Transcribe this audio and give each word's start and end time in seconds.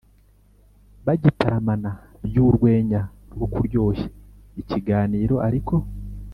bagitaramana, 1.05 1.89
by'urwenya 2.25 3.01
rwo 3.33 3.47
kuryoshya 3.53 4.07
ikiganiro, 4.61 5.35
ariko 5.49 5.75